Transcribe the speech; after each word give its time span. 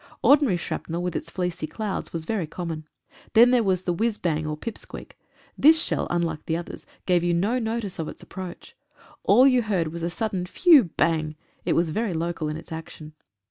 Ordinary 0.23 0.57
shrapnel 0.57 1.03
with 1.03 1.15
its 1.15 1.29
fleecy 1.29 1.67
clouds 1.67 2.11
was 2.11 2.25
very 2.25 2.47
common. 2.47 2.87
Then 3.33 3.51
there 3.51 3.61
was 3.61 3.83
the 3.83 3.93
whizz 3.93 4.17
bang, 4.17 4.47
or 4.47 4.57
pip 4.57 4.75
squeak. 4.79 5.15
This 5.55 5.79
shell, 5.79 6.07
unlike 6.09 6.49
others, 6.49 6.87
gave 7.05 7.23
you 7.23 7.35
no 7.35 7.59
notice 7.59 7.99
of 7.99 8.07
its 8.07 8.23
approach. 8.23 8.75
All 9.21 9.45
you 9.45 9.61
heard 9.61 9.89
was 9.89 10.01
a 10.01 10.09
sudden 10.09 10.47
phew 10.47 10.85
bang. 10.85 11.35
It 11.65 11.73
was 11.73 11.91
very 11.91 12.13
local 12.15 12.49
in 12.49 12.57
its 12.57 12.71
action. 12.71 13.13